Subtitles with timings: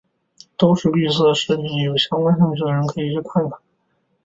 [0.57, 3.59] 都是绿色食品有相关感兴趣的人可以去看看。